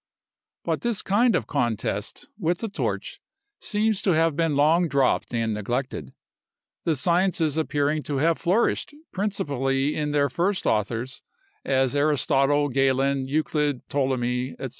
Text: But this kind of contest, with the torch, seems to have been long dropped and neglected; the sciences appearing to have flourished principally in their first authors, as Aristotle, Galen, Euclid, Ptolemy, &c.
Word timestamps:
But 0.63 0.81
this 0.81 1.03
kind 1.03 1.35
of 1.35 1.45
contest, 1.45 2.27
with 2.39 2.57
the 2.57 2.69
torch, 2.69 3.21
seems 3.59 4.01
to 4.01 4.13
have 4.15 4.35
been 4.35 4.55
long 4.55 4.87
dropped 4.87 5.31
and 5.31 5.53
neglected; 5.53 6.11
the 6.85 6.95
sciences 6.95 7.55
appearing 7.55 8.01
to 8.09 8.17
have 8.17 8.39
flourished 8.39 8.95
principally 9.11 9.95
in 9.95 10.09
their 10.09 10.27
first 10.31 10.65
authors, 10.65 11.21
as 11.63 11.95
Aristotle, 11.95 12.67
Galen, 12.69 13.27
Euclid, 13.27 13.87
Ptolemy, 13.89 14.55
&c. 14.59 14.69